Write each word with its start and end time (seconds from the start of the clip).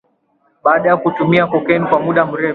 Baada 0.63 0.89
ya 0.89 0.97
kutumia 0.97 1.47
cocaine 1.47 1.85
kwa 1.85 1.99
muda 1.99 2.25
mrefu 2.25 2.49